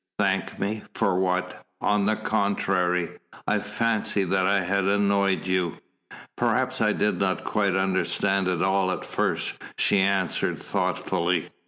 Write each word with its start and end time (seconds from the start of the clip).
"Thank 0.17 0.57
me? 0.57 0.81
For 0.95 1.19
what? 1.19 1.63
On 1.79 2.07
the 2.07 2.15
contrary 2.15 3.19
I 3.47 3.59
fancied 3.59 4.31
that 4.31 4.47
I 4.47 4.61
had 4.61 4.85
annoyed 4.85 5.45
you." 5.45 5.77
"Perhaps 6.35 6.81
I 6.81 6.91
did 6.91 7.19
not 7.19 7.43
quite 7.43 7.75
understand 7.75 8.47
it 8.47 8.63
all 8.63 8.89
at 8.89 9.05
first," 9.05 9.61
she 9.77 9.99
answered 9.99 10.57
thoughtfully. 10.59 11.51